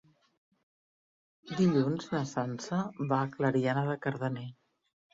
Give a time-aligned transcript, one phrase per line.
[1.59, 4.51] Dilluns na Sança va a Clariana de Cardener.